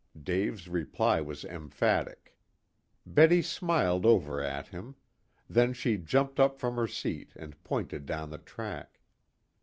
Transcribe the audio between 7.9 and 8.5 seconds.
down the